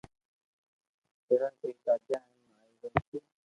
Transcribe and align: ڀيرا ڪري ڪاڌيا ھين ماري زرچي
ڀيرا 1.25 1.49
ڪري 1.59 1.73
ڪاڌيا 1.85 2.17
ھين 2.27 2.43
ماري 2.59 2.75
زرچي 2.81 3.17